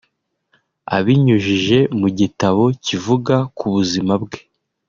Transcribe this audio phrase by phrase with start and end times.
[0.97, 4.39] Abinyujije mu gitabo kivuga ku buzima bwe